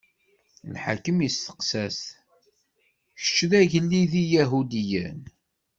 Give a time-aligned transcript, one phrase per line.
[0.73, 1.99] Lḥakem isteqsa-t:
[3.19, 5.19] Kečč, d agellid n Iyahudiyen?